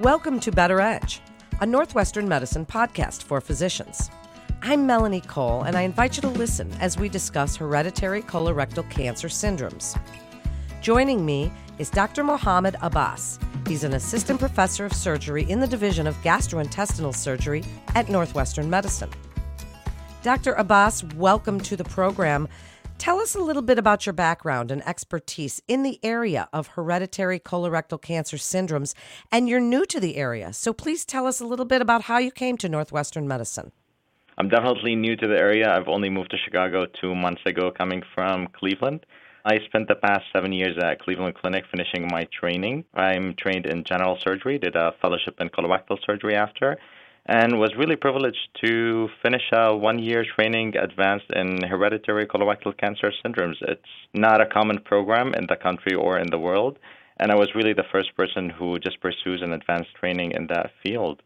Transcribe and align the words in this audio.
Welcome 0.00 0.40
to 0.40 0.50
Better 0.50 0.80
Edge, 0.80 1.20
a 1.60 1.66
Northwestern 1.66 2.26
medicine 2.26 2.64
podcast 2.64 3.24
for 3.24 3.42
physicians. 3.42 4.10
I'm 4.62 4.86
Melanie 4.86 5.20
Cole, 5.20 5.64
and 5.64 5.76
I 5.76 5.82
invite 5.82 6.16
you 6.16 6.22
to 6.22 6.28
listen 6.28 6.72
as 6.80 6.96
we 6.96 7.10
discuss 7.10 7.56
hereditary 7.56 8.22
colorectal 8.22 8.88
cancer 8.88 9.28
syndromes. 9.28 10.00
Joining 10.80 11.26
me 11.26 11.52
is 11.78 11.90
Dr. 11.90 12.24
Mohammed 12.24 12.74
Abbas. 12.80 13.38
He's 13.68 13.84
an 13.84 13.92
assistant 13.92 14.40
professor 14.40 14.86
of 14.86 14.94
surgery 14.94 15.48
in 15.48 15.60
the 15.60 15.68
Division 15.68 16.06
of 16.06 16.16
Gastrointestinal 16.22 17.14
Surgery 17.14 17.62
at 17.94 18.08
Northwestern 18.08 18.70
Medicine. 18.70 19.10
Dr. 20.22 20.54
Abbas, 20.54 21.04
welcome 21.16 21.60
to 21.60 21.76
the 21.76 21.84
program. 21.84 22.48
Tell 22.98 23.18
us 23.18 23.34
a 23.34 23.40
little 23.40 23.62
bit 23.62 23.78
about 23.78 24.06
your 24.06 24.12
background 24.12 24.70
and 24.70 24.86
expertise 24.86 25.60
in 25.66 25.82
the 25.82 25.98
area 26.04 26.48
of 26.52 26.68
hereditary 26.68 27.40
colorectal 27.40 28.00
cancer 28.00 28.36
syndromes, 28.36 28.94
and 29.32 29.48
you're 29.48 29.60
new 29.60 29.84
to 29.86 29.98
the 29.98 30.16
area, 30.16 30.52
so 30.52 30.72
please 30.72 31.04
tell 31.04 31.26
us 31.26 31.40
a 31.40 31.46
little 31.46 31.64
bit 31.64 31.82
about 31.82 32.02
how 32.02 32.18
you 32.18 32.30
came 32.30 32.56
to 32.58 32.68
Northwestern 32.68 33.26
Medicine. 33.26 33.72
I'm 34.38 34.48
definitely 34.48 34.94
new 34.94 35.16
to 35.16 35.26
the 35.26 35.36
area. 35.36 35.74
I've 35.74 35.88
only 35.88 36.10
moved 36.10 36.30
to 36.30 36.38
Chicago 36.38 36.86
two 37.00 37.14
months 37.14 37.42
ago, 37.44 37.70
coming 37.70 38.02
from 38.14 38.46
Cleveland. 38.48 39.04
I 39.44 39.58
spent 39.66 39.88
the 39.88 39.96
past 39.96 40.24
seven 40.32 40.52
years 40.52 40.78
at 40.80 41.00
Cleveland 41.00 41.34
Clinic 41.34 41.64
finishing 41.68 42.08
my 42.10 42.28
training. 42.32 42.84
I'm 42.94 43.34
trained 43.34 43.66
in 43.66 43.82
general 43.82 44.16
surgery, 44.22 44.58
did 44.58 44.76
a 44.76 44.92
fellowship 45.02 45.40
in 45.40 45.48
colorectal 45.48 45.98
surgery 46.06 46.36
after, 46.36 46.78
and 47.26 47.58
was 47.58 47.72
really 47.78 47.96
privileged 47.96 48.48
to 48.64 49.08
finish 49.22 49.42
a 49.52 49.76
one 49.76 49.98
year 49.98 50.24
training 50.36 50.76
advanced 50.76 51.30
in 51.34 51.62
hereditary 51.62 52.26
colorectal 52.26 52.76
cancer 52.76 53.12
syndromes. 53.24 53.56
It's 53.62 53.82
not 54.12 54.40
a 54.40 54.46
common 54.46 54.80
program 54.80 55.34
in 55.34 55.46
the 55.48 55.56
country 55.56 55.94
or 55.94 56.18
in 56.18 56.30
the 56.30 56.38
world, 56.38 56.78
and 57.18 57.30
I 57.30 57.36
was 57.36 57.54
really 57.54 57.72
the 57.72 57.90
first 57.92 58.16
person 58.16 58.50
who 58.50 58.78
just 58.78 59.00
pursues 59.00 59.42
an 59.42 59.52
advanced 59.52 59.94
training 59.98 60.32
in 60.32 60.48
that 60.48 60.70
field. 60.82 61.22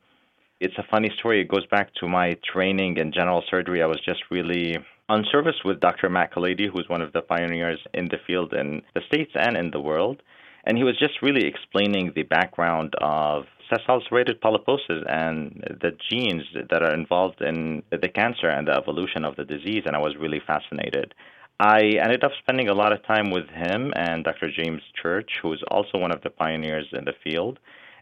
It's 0.60 0.76
a 0.78 0.86
funny 0.90 1.10
story. 1.18 1.40
It 1.40 1.48
goes 1.48 1.66
back 1.66 1.92
to 2.00 2.08
my 2.08 2.36
training 2.52 2.96
in 2.98 3.12
general 3.12 3.42
surgery. 3.50 3.82
I 3.82 3.86
was 3.86 4.00
just 4.04 4.22
really 4.30 4.76
on 5.08 5.24
service 5.30 5.56
with 5.64 5.80
Dr. 5.80 6.08
Matt 6.08 6.34
Kalady, 6.34 6.68
who's 6.70 6.88
one 6.88 7.02
of 7.02 7.12
the 7.12 7.20
pioneers 7.20 7.78
in 7.94 8.08
the 8.08 8.18
field 8.26 8.52
in 8.52 8.82
the 8.94 9.02
States 9.06 9.30
and 9.34 9.56
in 9.56 9.70
the 9.70 9.80
world. 9.80 10.22
And 10.64 10.76
he 10.76 10.84
was 10.84 10.98
just 10.98 11.22
really 11.22 11.46
explaining 11.46 12.12
the 12.14 12.24
background 12.24 12.94
of 13.00 13.44
cell-ulcerated 13.68 14.40
polyposis 14.40 15.02
and 15.08 15.62
the 15.80 15.96
genes 16.10 16.44
that 16.70 16.82
are 16.82 16.94
involved 16.94 17.40
in 17.40 17.82
the 17.90 18.08
cancer 18.08 18.48
and 18.48 18.68
the 18.68 18.72
evolution 18.72 19.24
of 19.24 19.36
the 19.36 19.44
disease, 19.44 19.82
and 19.86 19.96
I 19.96 20.00
was 20.00 20.16
really 20.16 20.40
fascinated. 20.46 21.14
I 21.58 21.80
ended 22.02 22.22
up 22.22 22.32
spending 22.38 22.68
a 22.68 22.74
lot 22.74 22.92
of 22.92 23.04
time 23.06 23.30
with 23.30 23.48
him 23.48 23.92
and 23.96 24.24
Dr. 24.24 24.50
James 24.50 24.82
Church, 25.00 25.38
who 25.40 25.52
is 25.54 25.62
also 25.70 25.98
one 25.98 26.12
of 26.12 26.22
the 26.22 26.30
pioneers 26.30 26.86
in 26.92 27.04
the 27.04 27.14
field. 27.24 27.58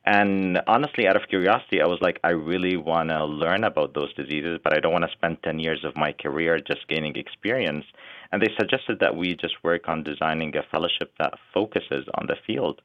And 0.06 0.60
honestly, 0.66 1.06
out 1.06 1.16
of 1.16 1.28
curiosity, 1.28 1.80
I 1.80 1.86
was 1.86 2.00
like, 2.02 2.18
I 2.22 2.30
really 2.30 2.76
want 2.76 3.08
to 3.08 3.24
learn 3.24 3.64
about 3.64 3.94
those 3.94 4.12
diseases, 4.14 4.58
but 4.62 4.74
I 4.74 4.80
don't 4.80 4.92
want 4.92 5.04
to 5.04 5.16
spend 5.16 5.42
10 5.42 5.60
years 5.60 5.82
of 5.84 5.96
my 5.96 6.12
career 6.12 6.58
just 6.58 6.88
gaining 6.88 7.16
experience. 7.16 7.86
And 8.30 8.42
they 8.42 8.52
suggested 8.58 8.98
that 9.00 9.16
we 9.16 9.34
just 9.34 9.62
work 9.62 9.88
on 9.88 10.02
designing 10.02 10.54
a 10.56 10.62
fellowship 10.70 11.12
that 11.18 11.38
focuses 11.54 12.04
on 12.18 12.26
the 12.26 12.36
field 12.46 12.82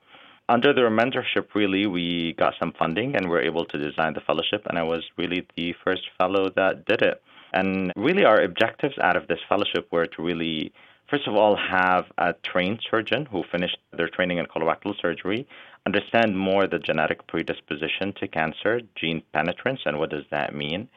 under 0.50 0.74
their 0.74 0.90
mentorship, 0.90 1.54
really, 1.54 1.86
we 1.86 2.34
got 2.34 2.56
some 2.60 2.74
funding 2.78 3.16
and 3.16 3.30
were 3.30 3.42
able 3.42 3.66
to 3.66 3.78
design 3.78 4.14
the 4.16 4.22
fellowship. 4.22 4.66
And 4.68 4.78
I 4.78 4.84
was 4.84 5.04
really 5.16 5.48
the 5.56 5.74
first 5.84 6.10
fellow 6.18 6.50
that 6.56 6.86
did 6.86 7.02
it. 7.02 7.22
And 7.54 7.94
really, 7.96 8.26
our 8.26 8.42
objectives 8.42 8.98
out 8.98 9.16
of 9.16 9.28
this 9.28 9.40
fellowship 9.48 9.88
were 9.92 10.08
to 10.08 10.22
really, 10.22 10.74
first 11.10 11.28
of 11.28 11.36
all, 11.36 11.56
have 11.56 12.06
a 12.18 12.34
trained 12.44 12.82
surgeon 12.90 13.28
who 13.28 13.44
finished 13.52 13.78
their 13.96 14.10
training 14.10 14.40
in 14.40 14.48
colorectal 14.48 15.00
surgery 15.00 15.48
understand 15.86 16.38
more 16.38 16.68
the 16.68 16.80
genetic 16.80 17.26
predisposition 17.28 18.14
to 18.20 18.28
cancer, 18.28 18.82
gene 18.96 19.24
penetrance, 19.34 19.82
and 19.86 19.98
what 19.98 20.10
does 20.10 20.26
that 20.30 20.54
mean 20.54 20.90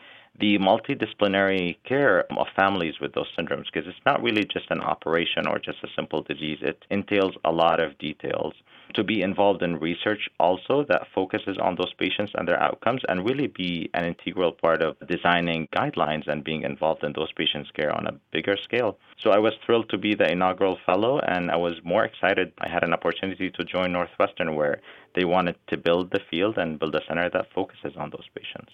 the 0.43 0.59
multidisciplinary 0.59 1.77
care 1.85 2.25
of 2.37 2.49
families 2.57 2.95
with 3.01 3.13
those 3.15 3.29
syndromes 3.39 3.67
because 3.73 3.89
it's 3.89 4.05
not 4.05 4.21
really 4.21 4.43
just 4.43 4.69
an 4.71 4.81
operation 4.81 5.47
or 5.47 5.57
just 5.61 5.79
a 5.85 5.89
simple 5.95 6.21
disease. 6.23 6.59
It 6.63 6.85
entails 6.91 7.37
a 7.45 7.53
lot 7.53 7.79
of 7.79 7.97
details. 7.99 8.53
To 8.95 9.05
be 9.05 9.23
involved 9.23 9.63
in 9.63 9.79
research 9.79 10.29
also 10.41 10.85
that 10.89 11.07
focuses 11.15 11.59
on 11.59 11.77
those 11.77 11.95
patients 11.95 12.33
and 12.35 12.49
their 12.49 12.61
outcomes 12.61 13.03
and 13.09 13.25
really 13.25 13.47
be 13.47 13.89
an 13.95 14.05
integral 14.05 14.51
part 14.51 14.83
of 14.83 14.97
designing 15.07 15.69
guidelines 15.69 16.27
and 16.27 16.43
being 16.43 16.65
involved 16.65 17.05
in 17.05 17.13
those 17.13 17.31
patients' 17.31 17.71
care 17.71 17.97
on 17.97 18.09
a 18.09 18.19
bigger 18.33 18.57
scale. 18.57 18.99
So 19.23 19.31
I 19.31 19.39
was 19.39 19.53
thrilled 19.65 19.91
to 19.91 19.97
be 19.97 20.17
the 20.17 20.29
inaugural 20.29 20.77
fellow 20.85 21.21
and 21.21 21.53
I 21.53 21.57
was 21.57 21.75
more 21.85 22.05
excited. 22.05 22.53
I 22.59 22.69
had 22.69 22.83
an 22.83 22.93
opportunity 22.93 23.49
to 23.51 23.65
join 23.65 23.93
Northwestern 23.93 24.57
where 24.57 24.81
they 25.15 25.25
wanted 25.25 25.55
to 25.69 25.77
build 25.77 26.11
the 26.11 26.21
field 26.29 26.59
and 26.59 26.81
build 26.81 26.97
a 26.97 27.05
center 27.07 27.31
that 27.31 27.53
focuses 27.55 27.93
on 27.97 28.11
those 28.11 28.27
patients. 28.35 28.73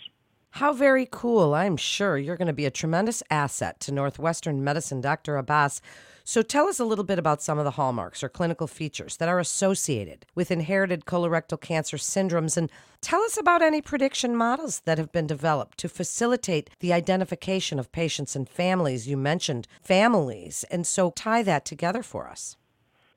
How 0.58 0.72
very 0.72 1.06
cool. 1.08 1.54
I'm 1.54 1.76
sure 1.76 2.18
you're 2.18 2.36
going 2.36 2.48
to 2.48 2.52
be 2.52 2.66
a 2.66 2.70
tremendous 2.72 3.22
asset 3.30 3.78
to 3.78 3.92
Northwestern 3.92 4.64
Medicine, 4.64 5.00
Dr. 5.00 5.36
Abbas. 5.36 5.80
So 6.24 6.42
tell 6.42 6.66
us 6.66 6.80
a 6.80 6.84
little 6.84 7.04
bit 7.04 7.16
about 7.16 7.40
some 7.40 7.58
of 7.58 7.64
the 7.64 7.70
hallmarks 7.70 8.24
or 8.24 8.28
clinical 8.28 8.66
features 8.66 9.18
that 9.18 9.28
are 9.28 9.38
associated 9.38 10.26
with 10.34 10.50
inherited 10.50 11.04
colorectal 11.04 11.60
cancer 11.60 11.96
syndromes 11.96 12.56
and 12.56 12.72
tell 13.00 13.22
us 13.22 13.38
about 13.38 13.62
any 13.62 13.80
prediction 13.80 14.34
models 14.34 14.80
that 14.80 14.98
have 14.98 15.12
been 15.12 15.28
developed 15.28 15.78
to 15.78 15.88
facilitate 15.88 16.70
the 16.80 16.92
identification 16.92 17.78
of 17.78 17.92
patients 17.92 18.34
and 18.34 18.48
families. 18.48 19.06
You 19.06 19.16
mentioned 19.16 19.68
families, 19.80 20.64
and 20.72 20.84
so 20.84 21.12
tie 21.12 21.44
that 21.44 21.64
together 21.64 22.02
for 22.02 22.28
us 22.28 22.56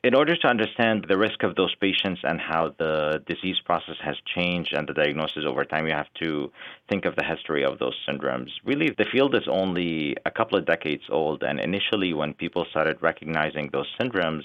in 0.03 0.16
order 0.16 0.35
to 0.35 0.47
understand 0.47 1.06
the 1.07 1.17
risk 1.17 1.44
of 1.44 1.56
those 1.56 1.75
patients 1.75 2.22
and 2.23 2.41
how 2.41 2.73
the 2.79 3.22
disease 3.28 3.59
process 3.63 3.97
has 4.01 4.16
changed 4.25 4.73
and 4.73 4.88
the 4.88 4.94
diagnosis 4.94 5.44
over 5.47 5.63
time, 5.63 5.85
you 5.85 5.94
have 5.94 6.12
to 6.16 6.51
think 6.89 7.06
of 7.06 7.16
the 7.16 7.23
history 7.23 7.63
of 7.63 7.78
those 7.78 7.95
syndromes. 8.07 8.50
Really, 8.66 8.90
the 8.97 9.06
field 9.06 9.35
is 9.35 9.47
only 9.47 10.17
a 10.25 10.31
couple 10.31 10.57
of 10.57 10.66
decades 10.66 11.03
old, 11.09 11.44
and 11.44 11.59
initially, 11.59 12.13
when 12.13 12.34
people 12.34 12.66
started 12.72 12.97
recognizing 13.01 13.69
those 13.72 13.88
syndromes, 14.00 14.44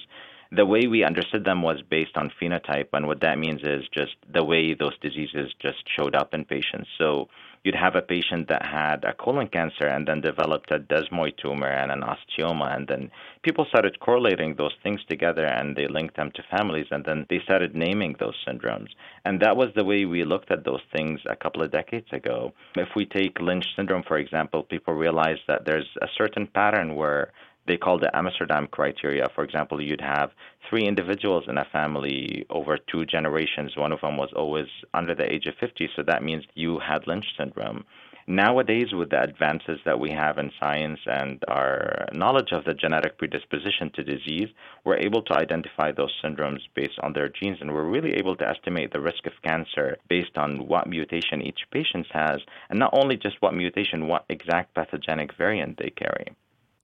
the 0.53 0.66
way 0.66 0.87
we 0.87 1.03
understood 1.03 1.45
them 1.45 1.62
was 1.62 1.81
based 1.83 2.16
on 2.16 2.31
phenotype, 2.41 2.89
and 2.93 3.06
what 3.06 3.21
that 3.22 3.39
means 3.39 3.62
is 3.62 3.89
just 3.89 4.16
the 4.33 4.45
way 4.45 4.75
those 4.75 4.97
diseases 4.99 5.55
just 5.59 5.83
showed 5.97 6.15
up 6.15 6.34
in 6.34 6.45
patients. 6.45 6.89
So 6.99 7.28
you'd 7.66 7.75
have 7.75 7.97
a 7.97 8.00
patient 8.00 8.47
that 8.49 8.65
had 8.65 9.04
a 9.04 9.12
colon 9.12 9.49
cancer 9.49 9.88
and 9.88 10.06
then 10.06 10.21
developed 10.21 10.71
a 10.71 10.78
desmoid 10.78 11.37
tumor 11.37 11.66
and 11.66 11.91
an 11.91 12.03
osteoma, 12.03 12.77
and 12.77 12.87
then 12.87 13.10
people 13.43 13.66
started 13.69 13.99
correlating 13.99 14.54
those 14.54 14.77
things 14.84 15.00
together 15.09 15.44
and 15.44 15.75
they 15.77 15.88
linked 15.88 16.16
them 16.16 16.31
to 16.37 16.44
families, 16.56 16.87
and 16.93 17.04
then 17.04 17.27
they 17.28 17.41
started 17.43 17.75
naming 17.75 18.15
those 18.21 18.37
syndromes. 18.47 18.91
And 19.25 19.41
that 19.41 19.56
was 19.56 19.71
the 19.75 19.84
way 19.84 20.04
we 20.04 20.22
looked 20.22 20.53
at 20.53 20.65
those 20.65 20.84
things 20.97 21.19
a 21.28 21.34
couple 21.34 21.60
of 21.60 21.72
decades 21.72 22.06
ago. 22.12 22.53
If 22.77 22.91
we 22.94 23.04
take 23.04 23.41
Lynch 23.41 23.66
syndrome, 23.75 24.04
for 24.06 24.19
example, 24.19 24.62
people 24.62 24.94
realize 24.94 25.38
that 25.48 25.65
there's 25.66 25.91
a 26.00 26.09
certain 26.16 26.47
pattern 26.47 26.94
where 26.94 27.33
they 27.66 27.77
call 27.77 27.99
the 27.99 28.15
Amsterdam 28.16 28.69
criteria. 28.71 29.28
For 29.34 29.44
example, 29.44 29.81
you'd 29.81 30.00
have 30.00 30.31
three 30.69 30.87
individuals 30.87 31.44
in 31.49 31.59
a 31.59 31.65
family 31.72 32.47
over 32.50 32.78
two 32.78 33.04
generations. 33.06 33.77
One 33.77 33.93
of 33.93 34.00
them 34.00 34.16
was 34.16 34.32
always 34.34 34.66
under 34.94 35.15
the 35.15 35.31
age 35.32 35.47
of 35.47 35.54
50, 35.60 35.91
so 35.97 36.03
that 36.03 36.22
means 36.22 36.44
you 36.54 36.78
had 36.78 37.06
Lynch 37.06 37.27
syndrome. 37.37 37.84
Nowadays, 38.28 38.93
with 38.93 39.10
the 39.10 39.22
advances 39.22 39.78
that 39.84 40.00
we 40.00 40.10
have 40.10 40.37
in 40.38 40.50
science 40.59 40.99
and 41.06 41.44
our 41.47 42.06
knowledge 42.12 42.50
of 42.50 42.65
the 42.65 42.75
genetic 42.75 43.19
predisposition 43.19 43.88
to 43.94 44.03
disease, 44.03 44.48
we're 44.84 44.97
able 44.97 45.22
to 45.22 45.38
identify 45.38 45.93
those 45.93 46.12
syndromes 46.25 46.59
based 46.75 46.98
on 47.04 47.12
their 47.12 47.28
genes, 47.28 47.59
and 47.60 47.72
we're 47.72 47.88
really 47.88 48.15
able 48.15 48.34
to 48.34 48.48
estimate 48.48 48.93
the 48.93 49.00
risk 49.00 49.27
of 49.27 49.43
cancer 49.44 49.97
based 50.09 50.37
on 50.37 50.66
what 50.66 50.88
mutation 50.88 51.41
each 51.41 51.60
patient 51.71 52.06
has, 52.10 52.38
and 52.69 52.81
not 52.81 52.98
only 53.00 53.16
just 53.16 53.41
what 53.41 53.54
mutation, 53.54 54.09
what 54.09 54.25
exact 54.28 54.75
pathogenic 54.75 55.33
variant 55.37 55.78
they 55.78 55.91
carry. 55.91 56.34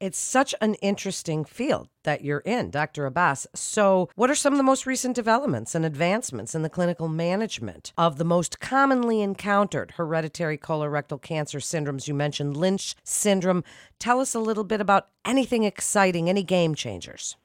It's 0.03 0.19
such 0.19 0.53
an 0.61 0.75
interesting 0.83 1.45
field 1.45 1.89
that 2.03 2.25
you're 2.25 2.41
in, 2.41 2.71
Dr. 2.71 3.07
Abbas. 3.07 3.47
So, 3.55 4.09
what 4.17 4.31
are 4.31 4.35
some 4.35 4.53
of 4.53 4.57
the 4.57 4.65
most 4.65 4.85
recent 4.85 5.15
developments 5.15 5.77
and 5.77 5.85
advancements 5.85 6.57
in 6.57 6.63
the 6.63 6.69
clinical 6.69 7.07
management 7.07 7.93
of 7.97 8.19
the 8.19 8.25
most 8.25 8.59
commonly 8.59 9.21
encountered 9.23 9.93
hereditary 9.93 10.59
colorectal 10.59 11.23
cancer 11.23 11.61
syndromes? 11.61 12.09
You 12.09 12.15
mentioned 12.15 12.57
Lynch 12.57 12.97
syndrome. 13.05 13.63
Tell 14.01 14.19
us 14.19 14.35
a 14.35 14.41
little 14.41 14.65
bit 14.65 14.81
about 14.81 15.07
anything 15.25 15.63
exciting, 15.63 16.29
any 16.29 16.43
game 16.43 16.75
changers. 16.75 17.37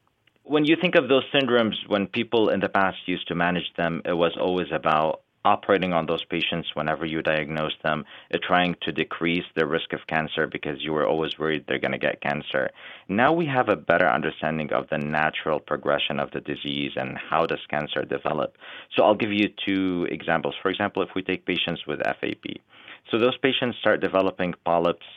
When 0.41 0.65
you 0.65 0.77
think 0.81 0.95
of 0.95 1.09
those 1.09 1.25
syndromes, 1.31 1.75
when 1.85 2.07
people 2.07 2.49
in 2.49 2.59
the 2.59 2.69
past 2.69 2.97
used 3.05 3.27
to 3.27 3.35
manage 3.35 3.71
them, 3.77 4.01
it 4.03 4.13
was 4.13 4.35
always 4.35 4.71
about 4.73 5.21
operating 5.53 5.93
on 5.93 6.05
those 6.05 6.25
patients 6.25 6.67
whenever 6.73 7.05
you 7.05 7.21
diagnose 7.21 7.77
them, 7.83 8.03
uh, 8.33 8.37
trying 8.45 8.75
to 8.81 8.91
decrease 8.91 9.45
the 9.55 9.65
risk 9.65 9.93
of 9.93 10.07
cancer 10.07 10.45
because 10.45 10.83
you 10.83 10.91
were 10.91 11.07
always 11.07 11.39
worried 11.39 11.63
they're 11.67 11.85
going 11.85 11.99
to 11.99 12.07
get 12.09 12.21
cancer. 12.21 12.69
Now 13.07 13.31
we 13.31 13.45
have 13.45 13.69
a 13.69 13.83
better 13.91 14.09
understanding 14.09 14.73
of 14.73 14.89
the 14.89 14.97
natural 14.97 15.59
progression 15.59 16.19
of 16.19 16.31
the 16.31 16.41
disease 16.41 16.91
and 16.95 17.17
how 17.29 17.45
does 17.45 17.65
cancer 17.69 18.03
develop. 18.03 18.57
So 18.93 19.03
I'll 19.03 19.21
give 19.23 19.31
you 19.31 19.47
two 19.65 20.07
examples. 20.11 20.55
For 20.61 20.69
example, 20.69 21.01
if 21.01 21.09
we 21.15 21.21
take 21.21 21.45
patients 21.45 21.81
with 21.87 21.99
FAP. 22.03 22.45
So 23.09 23.17
those 23.17 23.37
patients 23.37 23.77
start 23.79 24.01
developing 24.01 24.53
polyps 24.65 25.07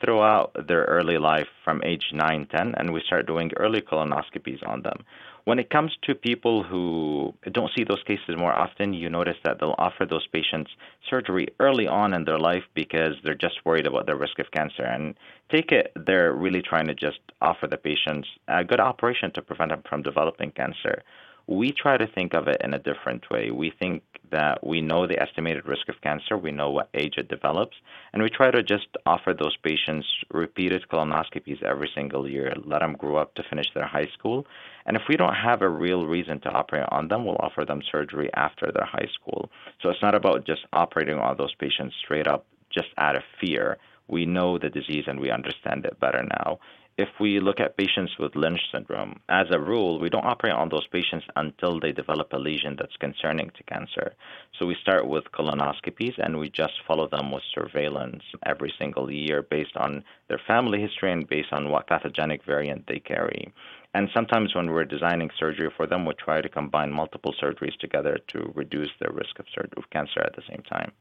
throughout 0.00 0.52
their 0.68 0.84
early 0.84 1.18
life 1.18 1.48
from 1.64 1.82
age 1.84 2.04
9, 2.12 2.46
10, 2.46 2.74
and 2.76 2.92
we 2.92 3.02
start 3.06 3.26
doing 3.26 3.50
early 3.56 3.80
colonoscopies 3.80 4.66
on 4.66 4.82
them. 4.82 5.04
When 5.44 5.58
it 5.58 5.70
comes 5.70 5.96
to 6.02 6.14
people 6.14 6.62
who 6.62 7.34
don't 7.50 7.72
see 7.76 7.82
those 7.82 8.02
cases 8.04 8.36
more 8.36 8.52
often, 8.52 8.94
you 8.94 9.10
notice 9.10 9.36
that 9.42 9.58
they'll 9.58 9.74
offer 9.76 10.06
those 10.06 10.26
patients 10.28 10.70
surgery 11.10 11.48
early 11.58 11.88
on 11.88 12.14
in 12.14 12.24
their 12.24 12.38
life 12.38 12.62
because 12.74 13.14
they're 13.24 13.34
just 13.34 13.64
worried 13.64 13.86
about 13.86 14.06
the 14.06 14.14
risk 14.14 14.38
of 14.38 14.52
cancer. 14.52 14.84
And 14.84 15.16
take 15.50 15.72
it, 15.72 15.90
they're 15.96 16.32
really 16.32 16.62
trying 16.62 16.86
to 16.86 16.94
just 16.94 17.18
offer 17.40 17.66
the 17.66 17.76
patients 17.76 18.28
a 18.46 18.62
good 18.62 18.78
operation 18.78 19.32
to 19.32 19.42
prevent 19.42 19.70
them 19.70 19.82
from 19.88 20.02
developing 20.02 20.52
cancer. 20.52 21.02
We 21.46 21.72
try 21.72 21.96
to 21.96 22.06
think 22.06 22.34
of 22.34 22.48
it 22.48 22.60
in 22.62 22.74
a 22.74 22.78
different 22.78 23.28
way. 23.30 23.50
We 23.50 23.72
think 23.78 24.02
that 24.30 24.66
we 24.66 24.80
know 24.80 25.06
the 25.06 25.20
estimated 25.20 25.66
risk 25.66 25.88
of 25.88 26.00
cancer, 26.00 26.38
we 26.38 26.50
know 26.50 26.70
what 26.70 26.88
age 26.94 27.14
it 27.18 27.28
develops, 27.28 27.76
and 28.12 28.22
we 28.22 28.30
try 28.30 28.50
to 28.50 28.62
just 28.62 28.86
offer 29.04 29.34
those 29.34 29.56
patients 29.58 30.06
repeated 30.30 30.82
colonoscopies 30.90 31.62
every 31.62 31.90
single 31.94 32.26
year, 32.28 32.52
let 32.64 32.80
them 32.80 32.94
grow 32.94 33.16
up 33.16 33.34
to 33.34 33.42
finish 33.48 33.66
their 33.74 33.86
high 33.86 34.08
school. 34.14 34.46
And 34.86 34.96
if 34.96 35.02
we 35.08 35.16
don't 35.16 35.34
have 35.34 35.60
a 35.60 35.68
real 35.68 36.06
reason 36.06 36.40
to 36.40 36.48
operate 36.50 36.86
on 36.90 37.08
them, 37.08 37.26
we'll 37.26 37.36
offer 37.36 37.64
them 37.64 37.82
surgery 37.90 38.30
after 38.34 38.72
their 38.72 38.86
high 38.86 39.08
school. 39.14 39.50
So 39.82 39.90
it's 39.90 40.02
not 40.02 40.14
about 40.14 40.46
just 40.46 40.62
operating 40.72 41.18
on 41.18 41.36
those 41.36 41.54
patients 41.54 41.94
straight 42.02 42.26
up 42.26 42.46
just 42.70 42.88
out 42.96 43.16
of 43.16 43.22
fear. 43.40 43.76
We 44.08 44.24
know 44.26 44.58
the 44.58 44.70
disease 44.70 45.04
and 45.06 45.20
we 45.20 45.30
understand 45.30 45.84
it 45.84 46.00
better 46.00 46.22
now. 46.22 46.58
If 46.98 47.08
we 47.18 47.40
look 47.40 47.58
at 47.58 47.78
patients 47.78 48.18
with 48.18 48.36
Lynch 48.36 48.60
syndrome, 48.70 49.20
as 49.30 49.46
a 49.50 49.58
rule, 49.58 49.98
we 49.98 50.10
don't 50.10 50.26
operate 50.26 50.52
on 50.52 50.68
those 50.68 50.86
patients 50.88 51.24
until 51.36 51.80
they 51.80 51.90
develop 51.90 52.32
a 52.32 52.36
lesion 52.36 52.76
that's 52.78 52.96
concerning 52.98 53.50
to 53.56 53.62
cancer. 53.62 54.12
So 54.58 54.66
we 54.66 54.76
start 54.82 55.08
with 55.08 55.32
colonoscopies 55.32 56.18
and 56.18 56.38
we 56.38 56.50
just 56.50 56.74
follow 56.86 57.08
them 57.08 57.32
with 57.32 57.42
surveillance 57.54 58.22
every 58.44 58.74
single 58.78 59.10
year 59.10 59.42
based 59.42 59.74
on 59.76 60.04
their 60.28 60.40
family 60.46 60.82
history 60.82 61.10
and 61.12 61.26
based 61.26 61.52
on 61.52 61.70
what 61.70 61.86
pathogenic 61.86 62.44
variant 62.44 62.86
they 62.86 62.98
carry. 62.98 63.54
And 63.94 64.10
sometimes 64.14 64.54
when 64.54 64.70
we're 64.70 64.84
designing 64.84 65.30
surgery 65.38 65.70
for 65.74 65.86
them, 65.86 66.04
we 66.04 66.12
try 66.14 66.42
to 66.42 66.48
combine 66.48 66.92
multiple 66.92 67.34
surgeries 67.42 67.76
together 67.78 68.18
to 68.28 68.52
reduce 68.54 68.90
their 69.00 69.12
risk 69.12 69.38
of, 69.38 69.46
sur- 69.54 69.68
of 69.78 69.88
cancer 69.90 70.20
at 70.20 70.36
the 70.36 70.42
same 70.46 70.62
time. 70.70 70.92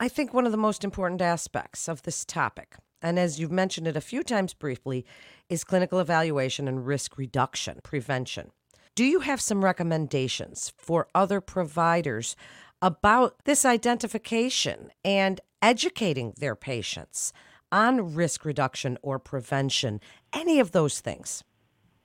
I 0.00 0.08
think 0.08 0.34
one 0.34 0.44
of 0.44 0.52
the 0.52 0.58
most 0.58 0.84
important 0.84 1.22
aspects 1.22 1.88
of 1.88 2.02
this 2.02 2.26
topic 2.26 2.76
and 3.02 3.18
as 3.18 3.38
you've 3.38 3.52
mentioned 3.52 3.86
it 3.86 3.96
a 3.96 4.00
few 4.00 4.22
times 4.22 4.54
briefly, 4.54 5.04
is 5.48 5.64
clinical 5.64 6.00
evaluation 6.00 6.68
and 6.68 6.86
risk 6.86 7.18
reduction 7.18 7.80
prevention. 7.82 8.50
Do 8.94 9.04
you 9.04 9.20
have 9.20 9.40
some 9.40 9.64
recommendations 9.64 10.72
for 10.76 11.06
other 11.14 11.40
providers 11.40 12.34
about 12.82 13.36
this 13.44 13.64
identification 13.64 14.90
and 15.04 15.40
educating 15.62 16.34
their 16.38 16.56
patients 16.56 17.32
on 17.70 18.14
risk 18.14 18.44
reduction 18.44 18.98
or 19.02 19.18
prevention? 19.18 20.00
Any 20.32 20.58
of 20.58 20.72
those 20.72 21.00
things? 21.00 21.44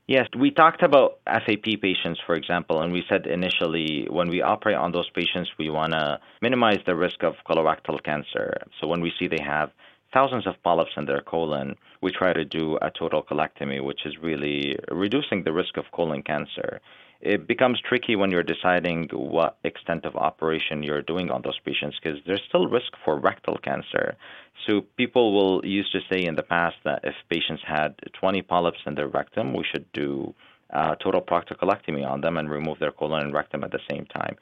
Yes, 0.07 0.28
we 0.38 0.51
talked 0.51 0.84
about 0.84 1.19
FAP 1.25 1.81
patients, 1.81 2.19
for 2.25 2.36
example, 2.36 2.81
and 2.81 2.92
we 2.92 3.04
said 3.07 3.25
initially 3.25 4.06
when 4.10 4.28
we 4.28 4.42
operate 4.42 4.75
on 4.75 4.92
those 4.92 5.10
patients, 5.12 5.50
we 5.57 5.69
want 5.69 5.94
to 5.94 6.19
minimize 6.42 6.80
the 6.86 6.96
risk 6.96 7.24
of 7.24 7.36
colorectal 7.50 8.04
cancer. 8.04 8.54
So 8.81 8.88
when 8.88 9.00
we 9.00 9.13
see 9.18 9.28
they 9.28 9.42
have 9.42 9.72
thousands 10.13 10.45
of 10.48 10.62
polyps 10.63 10.92
in 10.95 11.06
their 11.06 11.21
colon, 11.21 11.75
we 12.01 12.12
try 12.12 12.33
to 12.33 12.45
do 12.45 12.77
a 12.81 12.92
total 12.92 13.24
colectomy, 13.24 13.83
which 13.83 14.06
is 14.06 14.18
really 14.21 14.77
reducing 14.92 15.44
the 15.44 15.51
risk 15.51 15.77
of 15.77 15.86
colon 15.92 16.21
cancer. 16.21 16.80
It 17.21 17.48
becomes 17.48 17.81
tricky 17.81 18.15
when 18.18 18.31
you're 18.31 18.44
deciding 18.44 19.10
what 19.13 19.57
extent 19.63 20.06
of 20.06 20.15
operation 20.15 20.83
you're 20.83 21.01
doing 21.01 21.31
on 21.31 21.42
those 21.42 21.57
patients 21.65 21.98
because 22.01 22.19
there's 22.25 22.44
still 22.50 22.68
risk 22.68 22.92
for 23.06 23.18
rectal 23.18 23.57
cancer. 23.57 24.18
So 24.68 24.81
people 24.98 25.33
will 25.33 25.65
used 25.65 25.94
to 25.94 26.01
say 26.12 26.25
in 26.25 26.36
the 26.36 26.44
past 26.44 26.75
that 26.83 27.00
if 27.04 27.15
patients 27.30 27.63
had 27.65 27.95
20 28.19 28.42
polyps 28.42 28.80
in 28.86 28.95
their 28.95 29.07
rectum, 29.07 29.54
we 29.54 29.63
should 29.63 29.89
do 29.94 30.36
uh, 30.74 30.95
total 30.95 31.21
proctocolectomy 31.21 32.06
on 32.06 32.21
them 32.21 32.38
and 32.38 32.50
remove 32.50 32.80
their 32.80 32.92
colon 32.92 33.24
and 33.24 33.33
rectum 33.33 33.63
at 33.63 33.71
the 33.71 33.80
same 33.89 34.06
time. 34.06 34.36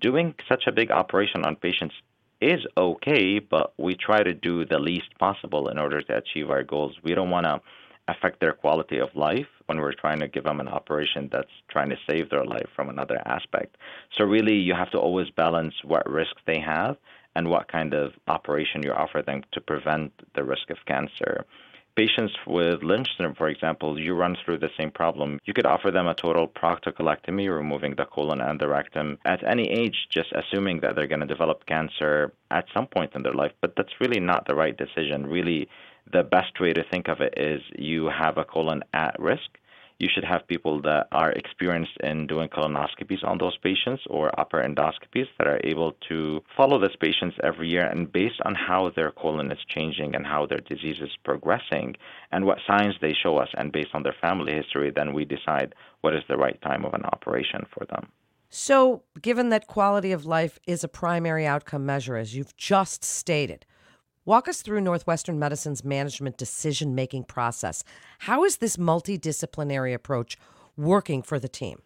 Doing 0.00 0.34
such 0.48 0.64
a 0.66 0.72
big 0.72 0.90
operation 0.90 1.44
on 1.44 1.56
patients 1.56 1.94
is 2.42 2.66
okay, 2.76 3.38
but 3.38 3.72
we 3.78 3.94
try 3.94 4.22
to 4.22 4.34
do 4.34 4.64
the 4.64 4.78
least 4.78 5.16
possible 5.18 5.68
in 5.68 5.78
order 5.78 6.02
to 6.02 6.16
achieve 6.16 6.50
our 6.50 6.64
goals. 6.64 6.96
We 7.02 7.14
don't 7.14 7.30
want 7.30 7.46
to 7.46 7.60
affect 8.08 8.40
their 8.40 8.52
quality 8.52 8.98
of 8.98 9.14
life 9.14 9.46
when 9.66 9.78
we're 9.78 9.92
trying 9.92 10.18
to 10.18 10.28
give 10.28 10.44
them 10.44 10.58
an 10.58 10.68
operation 10.68 11.28
that's 11.32 11.52
trying 11.68 11.90
to 11.90 11.96
save 12.08 12.30
their 12.30 12.44
life 12.44 12.68
from 12.74 12.88
another 12.88 13.22
aspect. 13.26 13.76
So, 14.16 14.24
really, 14.24 14.56
you 14.56 14.74
have 14.74 14.90
to 14.90 14.98
always 14.98 15.30
balance 15.30 15.74
what 15.84 16.10
risks 16.10 16.42
they 16.44 16.58
have 16.58 16.96
and 17.36 17.48
what 17.48 17.70
kind 17.70 17.94
of 17.94 18.12
operation 18.26 18.82
you 18.82 18.92
offer 18.92 19.22
them 19.22 19.42
to 19.52 19.60
prevent 19.60 20.12
the 20.34 20.44
risk 20.44 20.68
of 20.70 20.78
cancer. 20.86 21.46
Patients 21.94 22.32
with 22.46 22.82
Lynch 22.82 23.08
syndrome, 23.16 23.34
for 23.34 23.48
example, 23.48 24.00
you 24.00 24.14
run 24.14 24.34
through 24.42 24.58
the 24.58 24.70
same 24.78 24.90
problem. 24.90 25.38
You 25.44 25.52
could 25.52 25.66
offer 25.66 25.90
them 25.90 26.06
a 26.06 26.14
total 26.14 26.48
proctocolectomy, 26.48 27.54
removing 27.54 27.96
the 27.96 28.06
colon 28.06 28.40
and 28.40 28.58
the 28.58 28.68
rectum 28.68 29.18
at 29.26 29.44
any 29.44 29.68
age, 29.68 30.06
just 30.08 30.32
assuming 30.32 30.80
that 30.80 30.96
they're 30.96 31.06
going 31.06 31.20
to 31.20 31.26
develop 31.26 31.66
cancer 31.66 32.32
at 32.50 32.64
some 32.72 32.86
point 32.86 33.12
in 33.14 33.22
their 33.22 33.34
life. 33.34 33.52
But 33.60 33.74
that's 33.76 34.00
really 34.00 34.20
not 34.20 34.46
the 34.46 34.54
right 34.54 34.74
decision. 34.74 35.26
Really, 35.26 35.68
the 36.10 36.22
best 36.22 36.58
way 36.60 36.72
to 36.72 36.82
think 36.90 37.08
of 37.08 37.20
it 37.20 37.34
is 37.36 37.60
you 37.76 38.06
have 38.06 38.38
a 38.38 38.44
colon 38.44 38.82
at 38.94 39.14
risk 39.20 39.58
you 39.98 40.08
should 40.12 40.24
have 40.24 40.46
people 40.46 40.80
that 40.82 41.08
are 41.12 41.32
experienced 41.32 41.96
in 42.02 42.26
doing 42.26 42.48
colonoscopies 42.48 43.22
on 43.24 43.38
those 43.38 43.56
patients 43.58 44.02
or 44.08 44.38
upper 44.38 44.62
endoscopies 44.62 45.26
that 45.38 45.46
are 45.46 45.60
able 45.64 45.92
to 46.08 46.42
follow 46.56 46.80
these 46.80 46.96
patients 47.00 47.36
every 47.42 47.68
year 47.68 47.86
and 47.86 48.12
based 48.12 48.40
on 48.44 48.54
how 48.54 48.90
their 48.94 49.10
colon 49.12 49.50
is 49.52 49.58
changing 49.68 50.14
and 50.14 50.26
how 50.26 50.46
their 50.46 50.60
disease 50.60 51.00
is 51.00 51.16
progressing 51.24 51.94
and 52.32 52.44
what 52.44 52.58
signs 52.66 52.94
they 53.00 53.14
show 53.14 53.36
us 53.36 53.48
and 53.56 53.72
based 53.72 53.90
on 53.94 54.02
their 54.02 54.16
family 54.20 54.52
history 54.52 54.90
then 54.94 55.12
we 55.12 55.24
decide 55.24 55.74
what 56.00 56.14
is 56.14 56.22
the 56.28 56.36
right 56.36 56.60
time 56.62 56.84
of 56.84 56.94
an 56.94 57.04
operation 57.04 57.64
for 57.72 57.86
them. 57.86 58.08
So, 58.54 59.02
given 59.22 59.48
that 59.48 59.66
quality 59.66 60.12
of 60.12 60.26
life 60.26 60.58
is 60.66 60.84
a 60.84 60.88
primary 60.88 61.46
outcome 61.46 61.86
measure, 61.86 62.16
as 62.16 62.36
you've 62.36 62.54
just 62.54 63.02
stated, 63.02 63.64
Walk 64.24 64.46
us 64.46 64.62
through 64.62 64.80
Northwestern 64.80 65.40
Medicine's 65.40 65.84
management 65.84 66.36
decision 66.36 66.94
making 66.94 67.24
process. 67.24 67.82
How 68.20 68.44
is 68.44 68.58
this 68.58 68.76
multidisciplinary 68.76 69.92
approach 69.92 70.38
working 70.76 71.22
for 71.22 71.40
the 71.40 71.48
team? 71.48 71.82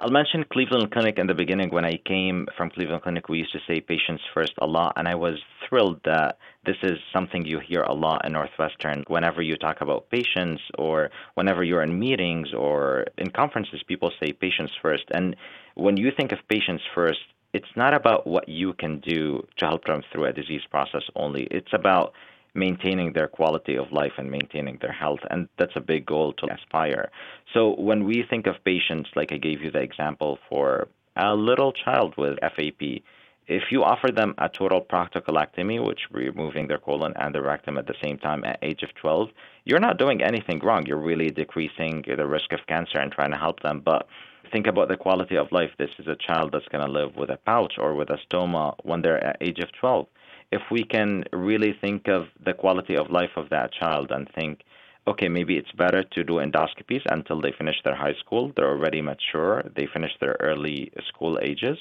I'll 0.00 0.12
mention 0.12 0.44
Cleveland 0.52 0.92
Clinic 0.92 1.18
in 1.18 1.26
the 1.26 1.34
beginning. 1.34 1.70
When 1.70 1.84
I 1.84 1.96
came 2.06 2.46
from 2.56 2.70
Cleveland 2.70 3.02
Clinic, 3.02 3.28
we 3.28 3.38
used 3.38 3.52
to 3.52 3.58
say 3.66 3.80
patients 3.80 4.22
first 4.32 4.52
a 4.62 4.66
lot, 4.66 4.92
and 4.96 5.08
I 5.08 5.16
was 5.16 5.40
thrilled 5.68 6.00
that 6.04 6.38
this 6.64 6.76
is 6.84 6.98
something 7.12 7.44
you 7.44 7.58
hear 7.58 7.82
a 7.82 7.92
lot 7.92 8.24
in 8.24 8.32
Northwestern. 8.32 9.02
Whenever 9.08 9.42
you 9.42 9.56
talk 9.56 9.80
about 9.80 10.08
patients, 10.08 10.62
or 10.78 11.10
whenever 11.34 11.64
you're 11.64 11.82
in 11.82 11.98
meetings 11.98 12.54
or 12.54 13.06
in 13.18 13.28
conferences, 13.30 13.82
people 13.88 14.12
say 14.22 14.32
patients 14.32 14.72
first. 14.80 15.04
And 15.10 15.34
when 15.74 15.96
you 15.96 16.12
think 16.16 16.30
of 16.30 16.38
patients 16.48 16.84
first, 16.94 17.20
it's 17.52 17.76
not 17.76 17.94
about 17.94 18.26
what 18.26 18.48
you 18.48 18.72
can 18.74 19.00
do 19.00 19.46
to 19.56 19.66
help 19.66 19.84
them 19.84 20.02
through 20.12 20.26
a 20.26 20.32
disease 20.32 20.62
process 20.70 21.02
only. 21.16 21.44
It's 21.50 21.72
about 21.72 22.12
maintaining 22.54 23.12
their 23.12 23.28
quality 23.28 23.76
of 23.76 23.92
life 23.92 24.12
and 24.18 24.30
maintaining 24.30 24.78
their 24.80 24.92
health. 24.92 25.20
And 25.30 25.48
that's 25.58 25.76
a 25.76 25.80
big 25.80 26.06
goal 26.06 26.32
to 26.34 26.52
aspire. 26.52 27.10
So 27.54 27.74
when 27.76 28.04
we 28.04 28.24
think 28.28 28.46
of 28.46 28.56
patients, 28.64 29.10
like 29.14 29.32
I 29.32 29.36
gave 29.36 29.62
you 29.62 29.70
the 29.70 29.80
example 29.80 30.38
for 30.48 30.88
a 31.16 31.34
little 31.34 31.72
child 31.72 32.14
with 32.16 32.38
FAP, 32.40 33.02
if 33.46 33.64
you 33.72 33.82
offer 33.82 34.12
them 34.12 34.34
a 34.38 34.48
total 34.48 34.80
proctocolectomy, 34.80 35.84
which 35.84 36.02
removing 36.12 36.68
their 36.68 36.78
colon 36.78 37.12
and 37.16 37.34
the 37.34 37.42
rectum 37.42 37.78
at 37.78 37.86
the 37.88 37.96
same 38.02 38.16
time 38.16 38.44
at 38.44 38.60
age 38.62 38.84
of 38.84 38.94
12, 38.94 39.28
you're 39.64 39.80
not 39.80 39.98
doing 39.98 40.22
anything 40.22 40.60
wrong. 40.60 40.86
You're 40.86 40.98
really 40.98 41.30
decreasing 41.30 42.04
the 42.06 42.26
risk 42.26 42.52
of 42.52 42.60
cancer 42.68 42.98
and 42.98 43.10
trying 43.10 43.32
to 43.32 43.36
help 43.36 43.60
them. 43.60 43.80
But 43.84 44.06
think 44.52 44.66
about 44.66 44.88
the 44.88 44.96
quality 44.96 45.36
of 45.36 45.52
life. 45.52 45.70
This 45.78 45.90
is 45.98 46.06
a 46.06 46.16
child 46.16 46.50
that's 46.52 46.68
going 46.68 46.84
to 46.84 46.90
live 46.90 47.16
with 47.16 47.30
a 47.30 47.36
pouch 47.36 47.74
or 47.78 47.94
with 47.94 48.10
a 48.10 48.18
stoma 48.26 48.74
when 48.82 49.02
they're 49.02 49.22
at 49.22 49.36
age 49.40 49.58
of 49.58 49.70
12. 49.72 50.06
If 50.52 50.62
we 50.70 50.84
can 50.84 51.24
really 51.32 51.72
think 51.80 52.08
of 52.08 52.26
the 52.44 52.52
quality 52.52 52.96
of 52.96 53.10
life 53.10 53.36
of 53.36 53.50
that 53.50 53.72
child 53.72 54.10
and 54.10 54.28
think, 54.34 54.62
okay, 55.10 55.28
maybe 55.28 55.56
it's 55.56 55.72
better 55.72 56.02
to 56.14 56.24
do 56.24 56.34
endoscopies 56.34 57.02
until 57.10 57.40
they 57.40 57.52
finish 57.56 57.76
their 57.84 57.94
high 57.94 58.14
school. 58.22 58.52
They're 58.54 58.74
already 58.76 59.02
mature. 59.02 59.64
They 59.76 59.86
finish 59.92 60.12
their 60.20 60.36
early 60.40 60.92
school 61.08 61.38
ages. 61.42 61.78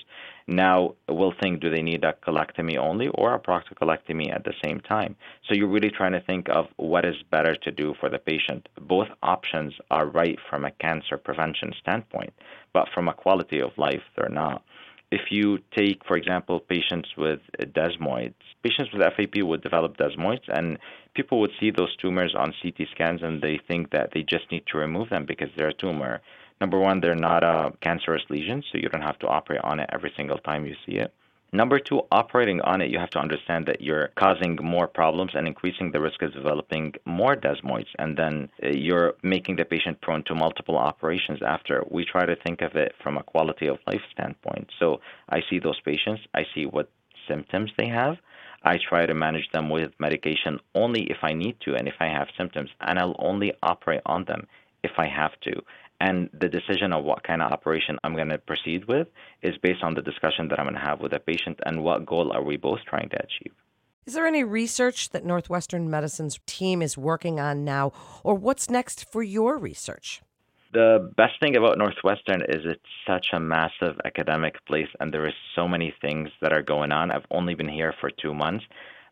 Now 0.48 0.95
we'll 1.07 1.36
think, 1.41 1.62
do 1.62 1.69
they 1.69 1.83
need 1.83 2.03
a 2.03 2.13
colectomy 2.27 2.77
only 2.77 3.07
or 3.09 3.36
a 3.36 3.39
proctocolectomy 3.39 4.33
at 4.33 4.43
the 4.45 4.53
same 4.63 4.79
time? 4.81 5.15
So 5.45 5.53
you're 5.53 5.67
really 5.67 5.91
trying 5.91 6.13
to 6.13 6.21
think 6.21 6.50
of 6.50 6.65
what 6.77 7.05
is 7.05 7.15
better 7.29 7.55
to 7.55 7.71
do 7.71 7.93
for 8.00 8.09
the 8.09 8.17
patient. 8.17 8.67
Both 8.81 9.09
options 9.21 9.74
are 9.91 10.07
right 10.07 10.39
from 10.50 10.65
a 10.65 10.71
cancer 10.71 11.17
prevention 11.17 11.74
standpoint, 11.79 12.33
but 12.74 12.88
from 12.93 13.07
a 13.07 13.13
quality 13.13 13.59
of 13.62 13.77
life, 13.77 14.01
they're 14.15 14.29
not 14.29 14.63
if 15.11 15.31
you 15.31 15.57
take, 15.75 16.05
for 16.05 16.15
example, 16.17 16.59
patients 16.59 17.09
with 17.17 17.39
desmoids, 17.59 18.35
patients 18.63 18.91
with 18.93 19.01
FAP 19.01 19.41
would 19.43 19.61
develop 19.63 19.97
desmoids, 19.97 20.47
and 20.47 20.77
people 21.15 21.39
would 21.39 21.51
see 21.59 21.71
those 21.71 21.95
tumors 21.95 22.35
on 22.37 22.53
CT 22.61 22.87
scans 22.91 23.21
and 23.23 23.41
they 23.41 23.59
think 23.67 23.91
that 23.91 24.11
they 24.13 24.21
just 24.21 24.51
need 24.51 24.63
to 24.67 24.77
remove 24.77 25.09
them 25.09 25.25
because 25.25 25.49
they're 25.57 25.69
a 25.69 25.73
tumor. 25.73 26.21
Number 26.61 26.77
one, 26.77 26.99
they're 26.99 27.15
not 27.15 27.43
a 27.43 27.71
cancerous 27.81 28.23
lesion, 28.29 28.63
so 28.71 28.77
you 28.77 28.89
don't 28.89 29.01
have 29.01 29.17
to 29.19 29.27
operate 29.27 29.61
on 29.63 29.79
it 29.79 29.89
every 29.91 30.13
single 30.15 30.37
time 30.37 30.65
you 30.65 30.75
see 30.85 30.97
it. 30.97 31.13
Number 31.51 31.79
two, 31.79 32.01
operating 32.11 32.61
on 32.61 32.79
it, 32.81 32.91
you 32.91 32.99
have 32.99 33.09
to 33.11 33.19
understand 33.19 33.65
that 33.65 33.81
you're 33.81 34.09
causing 34.15 34.59
more 34.61 34.87
problems 34.87 35.31
and 35.33 35.47
increasing 35.47 35.91
the 35.91 35.99
risk 35.99 36.21
of 36.21 36.33
developing 36.33 36.93
more 37.05 37.35
desmoids, 37.35 37.87
and 37.97 38.15
then 38.15 38.49
uh, 38.63 38.69
you're 38.69 39.15
making 39.23 39.55
the 39.55 39.65
patient 39.65 39.99
prone 40.01 40.23
to 40.25 40.35
multiple 40.35 40.77
operations 40.77 41.39
after. 41.41 41.83
We 41.89 42.05
try 42.05 42.27
to 42.27 42.35
think 42.35 42.61
of 42.61 42.75
it 42.75 42.93
from 43.01 43.17
a 43.17 43.23
quality 43.23 43.67
of 43.67 43.79
life 43.87 44.01
standpoint. 44.11 44.69
So 44.79 45.01
I 45.27 45.41
see 45.49 45.57
those 45.57 45.79
patients, 45.81 46.21
I 46.35 46.45
see 46.53 46.65
what 46.67 46.91
symptoms 47.27 47.71
they 47.77 47.87
have. 47.87 48.17
I 48.61 48.77
try 48.77 49.05
to 49.05 49.13
manage 49.13 49.49
them 49.51 49.69
with 49.69 49.91
medication 49.99 50.59
only 50.75 51.03
if 51.09 51.17
I 51.23 51.33
need 51.33 51.55
to 51.61 51.75
and 51.75 51.87
if 51.87 51.95
I 51.99 52.07
have 52.07 52.27
symptoms, 52.37 52.69
and 52.81 52.99
I'll 52.99 53.15
only 53.17 53.53
operate 53.63 54.01
on 54.05 54.25
them 54.25 54.45
if 54.83 54.91
I 54.97 55.07
have 55.07 55.31
to. 55.41 55.53
And 55.99 56.29
the 56.33 56.47
decision 56.47 56.93
of 56.93 57.03
what 57.03 57.23
kind 57.23 57.41
of 57.41 57.51
operation 57.51 57.97
I'm 58.03 58.15
going 58.15 58.29
to 58.29 58.37
proceed 58.37 58.85
with 58.85 59.07
is 59.41 59.57
based 59.57 59.83
on 59.83 59.95
the 59.95 60.01
discussion 60.01 60.47
that 60.47 60.59
I'm 60.59 60.65
going 60.65 60.75
to 60.75 60.81
have 60.81 61.01
with 61.01 61.11
the 61.11 61.19
patient 61.19 61.59
and 61.65 61.83
what 61.83 62.05
goal 62.05 62.31
are 62.31 62.43
we 62.43 62.57
both 62.57 62.79
trying 62.87 63.09
to 63.09 63.17
achieve. 63.17 63.53
Is 64.05 64.13
there 64.13 64.25
any 64.25 64.43
research 64.43 65.09
that 65.09 65.25
Northwestern 65.25 65.89
Medicine's 65.89 66.39
team 66.45 66.81
is 66.81 66.97
working 66.97 67.39
on 67.39 67.63
now, 67.63 67.91
or 68.23 68.33
what's 68.33 68.69
next 68.69 69.11
for 69.11 69.21
your 69.21 69.57
research? 69.57 70.21
The 70.71 71.11
best 71.17 71.39
thing 71.39 71.55
about 71.55 71.77
Northwestern 71.77 72.41
is 72.41 72.61
it's 72.63 72.81
such 73.07 73.27
a 73.33 73.39
massive 73.39 73.99
academic 74.05 74.63
place, 74.65 74.87
and 74.99 75.13
there 75.13 75.27
is 75.27 75.33
so 75.55 75.67
many 75.67 75.93
things 76.01 76.29
that 76.41 76.53
are 76.53 76.61
going 76.61 76.91
on. 76.91 77.11
I've 77.11 77.25
only 77.29 77.55
been 77.55 77.69
here 77.69 77.93
for 77.99 78.09
two 78.09 78.33
months, 78.33 78.63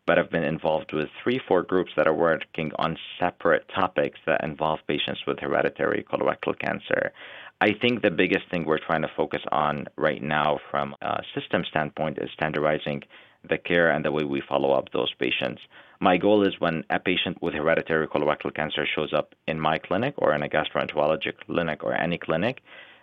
but 0.08 0.18
I've 0.18 0.30
been 0.30 0.42
involved 0.42 0.94
with 0.94 1.10
three, 1.22 1.38
four 1.46 1.62
groups 1.62 1.92
that 1.94 2.06
are 2.06 2.14
working 2.14 2.72
on 2.78 2.96
separate 3.20 3.68
topics 3.68 4.18
that 4.24 4.42
involve 4.42 4.78
patients 4.88 5.20
with 5.26 5.38
hereditary 5.38 6.02
colorectal 6.10 6.58
cancer. 6.58 7.12
I 7.60 7.74
think 7.78 8.00
the 8.00 8.10
biggest 8.10 8.50
thing 8.50 8.64
we're 8.64 8.78
trying 8.78 9.02
to 9.02 9.10
focus 9.14 9.42
on 9.52 9.86
right 9.96 10.22
now 10.22 10.60
from 10.70 10.96
a 11.02 11.20
system 11.34 11.62
standpoint 11.68 12.16
is 12.22 12.30
standardizing 12.32 13.02
the 13.50 13.58
care 13.58 13.90
and 13.90 14.02
the 14.02 14.10
way 14.10 14.24
we 14.24 14.40
follow 14.48 14.72
up 14.72 14.90
those 14.92 15.12
patients. 15.18 15.60
My 16.00 16.16
goal 16.16 16.42
is 16.48 16.58
when 16.58 16.84
a 16.88 16.98
patient 16.98 17.42
with 17.42 17.52
hereditary 17.52 18.08
colorectal 18.08 18.54
cancer 18.54 18.86
shows 18.86 19.12
up 19.12 19.34
in 19.46 19.60
my 19.60 19.76
clinic 19.76 20.14
or 20.16 20.34
in 20.34 20.42
a 20.42 20.48
gastroenterology 20.48 21.32
clinic 21.44 21.84
or 21.84 21.92
any 21.92 22.16
clinic, 22.16 22.62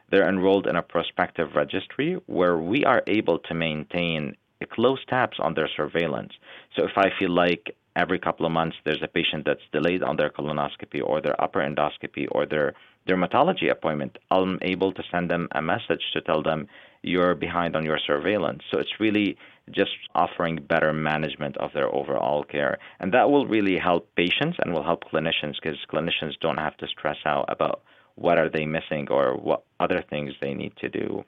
they're 0.10 0.28
enrolled 0.28 0.66
in 0.66 0.76
a 0.76 0.82
prospective 0.82 1.50
registry 1.54 2.18
where 2.26 2.58
we 2.58 2.84
are 2.84 3.04
able 3.06 3.38
to 3.38 3.54
maintain 3.54 4.36
close 4.66 5.00
tabs 5.08 5.38
on 5.40 5.54
their 5.54 5.70
surveillance. 5.76 6.34
So 6.76 6.86
if 6.86 6.98
I 6.98 7.10
feel 7.18 7.32
like 7.32 7.76
every 7.96 8.20
couple 8.20 8.46
of 8.46 8.52
months 8.52 8.76
there's 8.86 9.02
a 9.02 9.08
patient 9.08 9.46
that's 9.46 9.62
delayed 9.72 10.04
on 10.04 10.18
their 10.18 10.30
colonoscopy 10.30 11.02
or 11.04 11.22
their 11.22 11.42
upper 11.42 11.60
endoscopy 11.60 12.28
or 12.32 12.46
their 12.46 12.74
dermatology 13.08 13.72
appointment, 13.72 14.18
I'm 14.32 14.60
able 14.62 14.92
to 14.94 15.04
send 15.12 15.30
them 15.30 15.48
a 15.52 15.62
message 15.62 16.02
to 16.14 16.22
tell 16.22 16.42
them 16.44 16.68
you're 17.04 17.36
behind 17.36 17.76
on 17.76 17.86
your 17.86 18.00
surveillance. 18.06 18.64
So 18.72 18.80
it's 18.80 19.00
really 19.00 19.38
just 19.72 19.92
offering 20.14 20.58
better 20.68 20.92
management 20.92 21.56
of 21.58 21.72
their 21.74 21.94
overall 21.94 22.44
care. 22.44 22.78
And 23.00 23.14
that 23.14 23.30
will 23.30 23.48
really 23.48 23.78
help 23.78 24.10
patients 24.16 24.58
and 24.60 24.74
will 24.74 24.84
help 24.84 25.04
clinicians 25.06 25.56
because 25.62 25.78
clinicians 25.92 26.34
don't 26.42 26.58
have 26.58 26.78
to 26.78 26.88
stress 26.88 27.18
out 27.26 27.46
about 27.48 27.82
what 28.16 28.38
are 28.38 28.50
they 28.50 28.66
missing 28.66 29.08
or 29.10 29.36
what 29.36 29.64
other 29.80 30.04
things 30.10 30.34
they 30.42 30.54
need 30.54 30.74
to 30.78 30.90
do. 30.90 31.24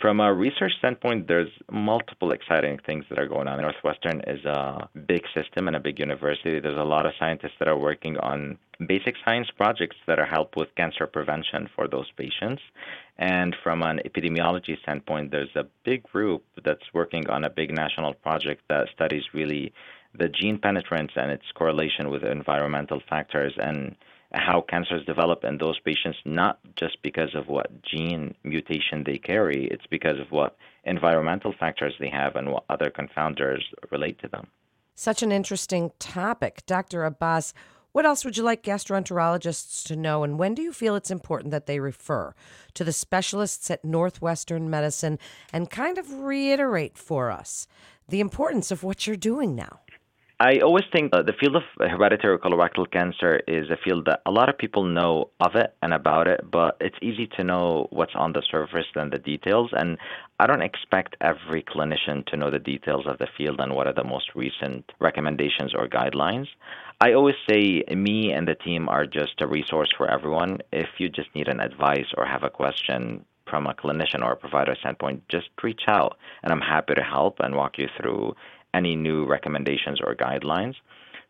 From 0.00 0.18
a 0.18 0.32
research 0.32 0.72
standpoint, 0.78 1.28
there's 1.28 1.50
multiple 1.70 2.32
exciting 2.32 2.78
things 2.86 3.04
that 3.10 3.18
are 3.18 3.28
going 3.28 3.46
on. 3.48 3.60
Northwestern 3.60 4.22
is 4.26 4.42
a 4.46 4.88
big 5.06 5.24
system 5.34 5.66
and 5.66 5.76
a 5.76 5.80
big 5.80 5.98
university. 5.98 6.58
There's 6.58 6.78
a 6.78 6.84
lot 6.84 7.04
of 7.04 7.12
scientists 7.18 7.56
that 7.58 7.68
are 7.68 7.76
working 7.76 8.16
on 8.16 8.56
basic 8.86 9.16
science 9.22 9.48
projects 9.54 9.96
that 10.06 10.18
are 10.18 10.24
help 10.24 10.56
with 10.56 10.74
cancer 10.74 11.06
prevention 11.06 11.68
for 11.76 11.86
those 11.86 12.10
patients. 12.16 12.62
And 13.18 13.54
from 13.62 13.82
an 13.82 14.00
epidemiology 14.06 14.80
standpoint, 14.80 15.32
there's 15.32 15.54
a 15.54 15.66
big 15.84 16.02
group 16.04 16.44
that's 16.64 16.94
working 16.94 17.28
on 17.28 17.44
a 17.44 17.50
big 17.50 17.70
national 17.70 18.14
project 18.14 18.62
that 18.70 18.88
studies 18.94 19.24
really 19.34 19.74
the 20.18 20.30
gene 20.30 20.58
penetrance 20.58 21.12
and 21.14 21.30
its 21.30 21.44
correlation 21.54 22.08
with 22.08 22.24
environmental 22.24 23.02
factors 23.06 23.52
and 23.58 23.96
how 24.32 24.60
cancers 24.60 25.04
develop 25.04 25.44
in 25.44 25.58
those 25.58 25.78
patients, 25.80 26.18
not 26.24 26.58
just 26.76 27.02
because 27.02 27.34
of 27.34 27.48
what 27.48 27.82
gene 27.82 28.34
mutation 28.44 29.04
they 29.04 29.18
carry, 29.18 29.66
it's 29.70 29.86
because 29.86 30.18
of 30.18 30.30
what 30.30 30.56
environmental 30.84 31.52
factors 31.58 31.94
they 31.98 32.08
have 32.08 32.36
and 32.36 32.52
what 32.52 32.64
other 32.68 32.90
confounders 32.90 33.62
relate 33.90 34.20
to 34.20 34.28
them. 34.28 34.46
Such 34.94 35.22
an 35.22 35.32
interesting 35.32 35.92
topic. 35.98 36.62
Dr. 36.66 37.04
Abbas, 37.04 37.54
what 37.92 38.06
else 38.06 38.24
would 38.24 38.36
you 38.36 38.44
like 38.44 38.62
gastroenterologists 38.62 39.84
to 39.88 39.96
know, 39.96 40.22
and 40.22 40.38
when 40.38 40.54
do 40.54 40.62
you 40.62 40.72
feel 40.72 40.94
it's 40.94 41.10
important 41.10 41.50
that 41.50 41.66
they 41.66 41.80
refer 41.80 42.34
to 42.74 42.84
the 42.84 42.92
specialists 42.92 43.68
at 43.70 43.84
Northwestern 43.84 44.70
Medicine 44.70 45.18
and 45.52 45.70
kind 45.70 45.98
of 45.98 46.20
reiterate 46.20 46.96
for 46.96 47.32
us 47.32 47.66
the 48.08 48.20
importance 48.20 48.70
of 48.70 48.84
what 48.84 49.06
you're 49.06 49.16
doing 49.16 49.56
now? 49.56 49.80
I 50.42 50.60
always 50.60 50.84
think 50.90 51.10
uh, 51.12 51.20
the 51.20 51.34
field 51.38 51.54
of 51.56 51.64
hereditary 51.78 52.38
colorectal 52.38 52.90
cancer 52.90 53.42
is 53.46 53.68
a 53.68 53.76
field 53.76 54.06
that 54.06 54.22
a 54.24 54.30
lot 54.30 54.48
of 54.48 54.56
people 54.56 54.84
know 54.84 55.28
of 55.38 55.54
it 55.54 55.74
and 55.82 55.92
about 55.92 56.28
it, 56.28 56.40
but 56.50 56.78
it's 56.80 56.96
easy 57.02 57.26
to 57.36 57.44
know 57.44 57.88
what's 57.90 58.14
on 58.14 58.32
the 58.32 58.42
surface 58.50 58.86
than 58.94 59.10
the 59.10 59.18
details. 59.18 59.68
And 59.74 59.98
I 60.38 60.46
don't 60.46 60.62
expect 60.62 61.14
every 61.20 61.62
clinician 61.62 62.24
to 62.28 62.38
know 62.38 62.50
the 62.50 62.58
details 62.58 63.04
of 63.06 63.18
the 63.18 63.28
field 63.36 63.60
and 63.60 63.74
what 63.74 63.86
are 63.86 63.92
the 63.92 64.02
most 64.02 64.30
recent 64.34 64.90
recommendations 64.98 65.74
or 65.74 65.86
guidelines. 65.88 66.46
I 67.02 67.12
always 67.12 67.36
say 67.46 67.84
me 67.94 68.32
and 68.32 68.48
the 68.48 68.54
team 68.54 68.88
are 68.88 69.04
just 69.04 69.42
a 69.42 69.46
resource 69.46 69.90
for 69.94 70.10
everyone. 70.10 70.60
If 70.72 70.88
you 70.96 71.10
just 71.10 71.28
need 71.34 71.48
an 71.48 71.60
advice 71.60 72.06
or 72.16 72.24
have 72.24 72.44
a 72.44 72.50
question, 72.50 73.26
from 73.50 73.66
a 73.66 73.74
clinician 73.74 74.22
or 74.22 74.32
a 74.32 74.36
provider 74.36 74.76
standpoint, 74.78 75.24
just 75.28 75.48
reach 75.62 75.82
out 75.88 76.16
and 76.42 76.52
I'm 76.52 76.60
happy 76.60 76.94
to 76.94 77.02
help 77.02 77.40
and 77.40 77.56
walk 77.56 77.78
you 77.78 77.88
through 78.00 78.36
any 78.74 78.96
new 78.96 79.26
recommendations 79.26 80.00
or 80.02 80.14
guidelines. 80.14 80.74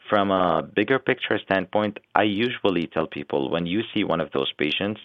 From 0.08 0.30
a 0.30 0.62
bigger 0.62 0.98
picture 0.98 1.38
standpoint, 1.38 1.98
I 2.14 2.22
usually 2.22 2.86
tell 2.86 3.06
people 3.06 3.50
when 3.50 3.66
you 3.66 3.82
see 3.94 4.04
one 4.04 4.20
of 4.20 4.30
those 4.32 4.52
patients, 4.58 5.00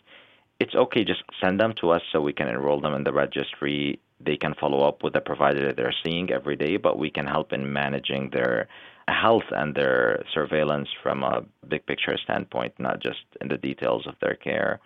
it's 0.60 0.74
okay, 0.74 1.04
just 1.04 1.24
send 1.44 1.60
them 1.60 1.74
to 1.82 1.92
us 1.92 2.01
so 2.12 2.22
we 2.22 2.34
can 2.34 2.48
enroll 2.48 2.80
them 2.80 2.94
in 2.94 3.04
the 3.04 3.13
registry. 3.13 4.00
They 4.20 4.38
can 4.38 4.56
follow 4.60 4.88
up 4.88 5.04
with 5.04 5.13
the 5.13 5.22
provider 5.22 5.68
that 5.68 5.75
they're 5.75 5.94
seeing 6.04 6.32
every 6.32 6.56
day, 6.56 6.77
but 6.77 6.98
we 6.98 7.12
can 7.12 7.27
help 7.27 7.51
in 7.51 7.72
managing 7.72 8.30
their 8.32 8.68
health 9.08 9.44
and 9.51 9.75
their 9.75 10.24
surveillance 10.34 10.88
from 11.04 11.24
a 11.24 11.44
big 11.68 11.86
picture 11.86 12.18
standpoint, 12.18 12.74
not 12.80 13.01
just 13.04 13.20
in 13.42 13.50
the 13.50 13.58
details 13.58 14.08
of 14.08 14.15
their 14.22 14.36
care 14.36 14.80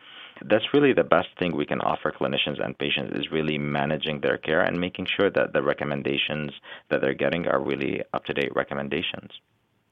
that's 0.46 0.74
really 0.74 0.94
the 0.94 1.04
best 1.04 1.28
thing 1.38 1.56
we 1.56 1.66
can 1.66 1.82
offer 1.82 2.12
clinicians 2.12 2.64
and 2.64 2.78
patients 2.78 3.18
is 3.18 3.32
really 3.32 3.58
managing 3.58 4.22
their 4.22 4.38
care 4.38 4.62
and 4.62 4.80
making 4.80 5.08
sure 5.16 5.30
that 5.32 5.54
the 5.54 5.62
recommendations 5.62 6.52
that 6.90 7.02
they're 7.02 7.14
getting 7.14 7.48
are 7.48 7.62
really 7.62 8.02
up 8.14 8.26
to 8.26 8.34
date 8.34 8.56
recommendations. 8.56 9.32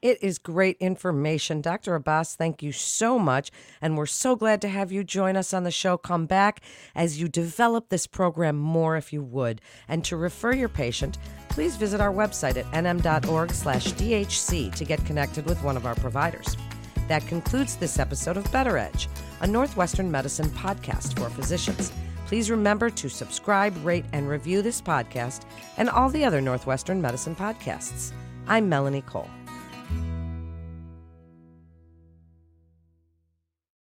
It 0.01 0.21
is 0.21 0.37
great 0.37 0.77
information. 0.79 1.59
Dr. 1.59 1.95
Abbas, 1.95 2.35
thank 2.35 2.61
you 2.61 2.71
so 2.71 3.17
much. 3.17 3.49
And 3.81 3.97
we're 3.97 4.05
so 4.05 4.35
glad 4.35 4.61
to 4.61 4.67
have 4.67 4.91
you 4.91 5.03
join 5.03 5.35
us 5.35 5.53
on 5.53 5.63
the 5.63 5.71
show. 5.71 5.97
Come 5.97 6.27
back 6.27 6.61
as 6.93 7.19
you 7.19 7.27
develop 7.27 7.89
this 7.89 8.05
program 8.05 8.57
more 8.57 8.95
if 8.95 9.11
you 9.11 9.23
would. 9.23 9.59
And 9.87 10.05
to 10.05 10.15
refer 10.15 10.53
your 10.53 10.69
patient, 10.69 11.17
please 11.49 11.77
visit 11.77 11.99
our 11.99 12.13
website 12.13 12.57
at 12.57 12.65
nm.org 12.71 13.51
slash 13.51 13.87
DHC 13.93 14.73
to 14.75 14.85
get 14.85 15.03
connected 15.05 15.47
with 15.47 15.63
one 15.63 15.75
of 15.75 15.87
our 15.87 15.95
providers. 15.95 16.55
That 17.07 17.25
concludes 17.27 17.75
this 17.75 17.99
episode 17.99 18.37
of 18.37 18.51
Better 18.51 18.77
Edge, 18.77 19.07
a 19.41 19.47
Northwestern 19.47 20.11
Medicine 20.11 20.49
podcast 20.49 21.17
for 21.17 21.29
physicians. 21.29 21.91
Please 22.25 22.51
remember 22.51 22.89
to 22.89 23.09
subscribe, 23.09 23.73
rate, 23.85 24.05
and 24.11 24.27
review 24.27 24.61
this 24.61 24.81
podcast 24.81 25.45
and 25.77 25.89
all 25.89 26.09
the 26.09 26.25
other 26.25 26.41
Northwestern 26.41 27.01
Medicine 27.01 27.35
podcasts. 27.35 28.11
I'm 28.47 28.67
Melanie 28.67 29.01
Cole. 29.01 29.29